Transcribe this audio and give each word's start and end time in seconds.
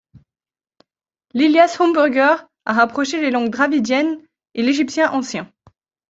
Lilias 1.35 1.79
Homburger 1.79 2.47
a 2.65 2.73
rapproché 2.73 3.21
les 3.21 3.29
langues 3.29 3.51
dravidiennes 3.51 4.17
et 4.55 4.63
l’égyptien 4.63 5.11
ancien. 5.11 5.47